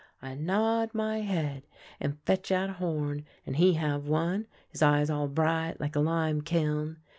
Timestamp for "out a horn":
2.51-3.23